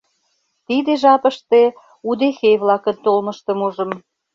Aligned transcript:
Тиде 0.67 0.93
жапыште 1.01 1.61
удэхей-влакын 2.09 2.95
толмыштым 3.05 3.59
ужым. 3.67 3.91